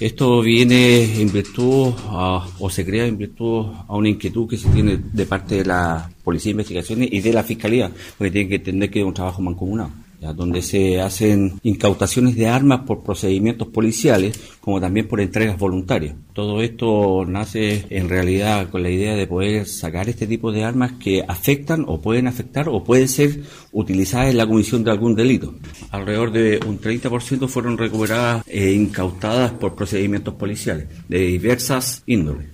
Esto 0.00 0.40
viene 0.42 1.20
en 1.20 1.32
virtud 1.32 1.92
o 2.58 2.70
se 2.70 2.84
crea 2.84 3.06
en 3.06 3.16
virtud 3.16 3.66
a 3.88 3.94
una 3.94 4.08
inquietud 4.08 4.48
que 4.48 4.56
se 4.56 4.68
tiene 4.70 4.98
de 5.12 5.26
parte 5.26 5.56
de 5.56 5.64
la 5.64 6.10
Policía 6.22 6.50
de 6.50 6.52
Investigaciones 6.52 7.08
y 7.12 7.20
de 7.20 7.32
la 7.32 7.44
Fiscalía, 7.44 7.90
porque 8.18 8.30
tienen 8.30 8.48
que 8.48 8.56
entender 8.56 8.90
que 8.90 9.00
es 9.00 9.06
un 9.06 9.14
trabajo 9.14 9.40
mancomunado 9.40 10.03
donde 10.32 10.62
se 10.62 11.00
hacen 11.00 11.54
incautaciones 11.62 12.36
de 12.36 12.48
armas 12.48 12.80
por 12.86 13.02
procedimientos 13.02 13.68
policiales, 13.68 14.38
como 14.60 14.80
también 14.80 15.08
por 15.08 15.20
entregas 15.20 15.58
voluntarias. 15.58 16.14
Todo 16.32 16.62
esto 16.62 17.24
nace 17.26 17.86
en 17.90 18.08
realidad 18.08 18.70
con 18.70 18.82
la 18.82 18.90
idea 18.90 19.14
de 19.14 19.26
poder 19.26 19.66
sacar 19.66 20.08
este 20.08 20.26
tipo 20.26 20.50
de 20.52 20.64
armas 20.64 20.92
que 20.92 21.24
afectan 21.26 21.84
o 21.86 22.00
pueden 22.00 22.26
afectar 22.26 22.68
o 22.68 22.82
pueden 22.82 23.08
ser 23.08 23.42
utilizadas 23.72 24.30
en 24.30 24.38
la 24.38 24.46
comisión 24.46 24.82
de 24.82 24.90
algún 24.90 25.14
delito. 25.14 25.54
Alrededor 25.90 26.32
de 26.32 26.60
un 26.66 26.80
30% 26.80 27.48
fueron 27.48 27.78
recuperadas 27.78 28.44
e 28.48 28.72
incautadas 28.72 29.52
por 29.52 29.74
procedimientos 29.74 30.34
policiales 30.34 30.88
de 31.08 31.18
diversas 31.18 32.02
índoles. 32.06 32.46